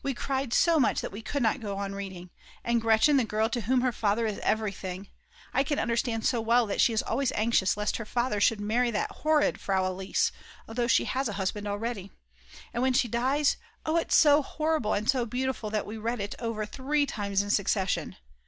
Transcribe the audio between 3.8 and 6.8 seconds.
her father is everything; I can understand so well that